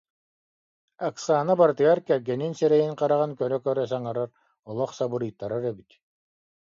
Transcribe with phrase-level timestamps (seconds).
[1.07, 4.29] Оксана барытыгар кэргэнин сирэйин-хараҕын көрө-көрө саҥарар,
[4.69, 5.89] олох сабырыйтарар эбит